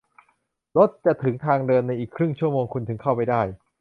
[0.77, 3.41] รถจะถึงทางเดินในอีกครึ่งชั่วโมง คุณถึงเข้าไปได้